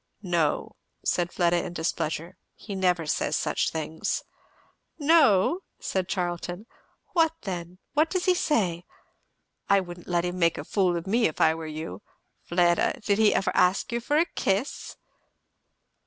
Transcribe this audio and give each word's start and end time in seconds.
"No," 0.23 0.71
said 1.05 1.31
Fleda 1.31 1.63
in 1.63 1.73
displeasure, 1.73 2.35
"he 2.55 2.73
never 2.73 3.05
says 3.05 3.35
such 3.35 3.69
things." 3.69 4.23
"No?" 4.97 5.59
said 5.79 6.09
Charlton. 6.09 6.65
"What 7.13 7.33
then? 7.43 7.77
What 7.93 8.09
does 8.09 8.25
he 8.25 8.33
say? 8.33 8.83
I 9.69 9.79
wouldn't 9.79 10.07
let 10.07 10.25
him 10.25 10.39
make 10.39 10.57
a 10.57 10.63
fool 10.63 10.97
of 10.97 11.05
me 11.05 11.27
if 11.27 11.39
I 11.39 11.53
were 11.53 11.67
you. 11.67 12.01
Fleda! 12.41 12.99
did 13.05 13.19
he 13.19 13.31
ever 13.35 13.51
ask 13.53 13.91
you 13.91 13.99
for 14.01 14.17
a 14.17 14.25
kiss?" 14.25 14.95